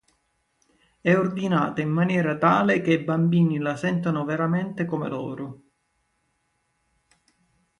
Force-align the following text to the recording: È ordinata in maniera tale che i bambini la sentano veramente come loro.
È 0.99 1.15
ordinata 1.15 1.79
in 1.81 1.89
maniera 1.91 2.35
tale 2.35 2.81
che 2.81 2.93
i 2.93 2.97
bambini 3.03 3.59
la 3.59 3.75
sentano 3.75 4.25
veramente 4.25 4.83
come 4.85 5.07
loro. 5.07 5.61